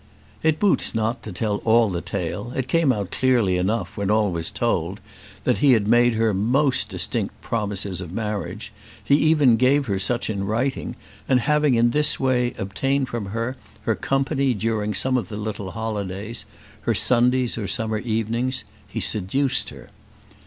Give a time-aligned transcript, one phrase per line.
[0.41, 2.53] It boots not to tell all the tale.
[2.55, 4.99] It came out clearly enough when all was told,
[5.43, 10.43] that he made her most distinct promises of marriage; he even gave her such in
[10.43, 10.95] writing;
[11.29, 15.69] and having in this way obtained from her her company during some of her little
[15.69, 16.45] holidays
[16.81, 19.91] her Sundays or summer evenings he seduced her.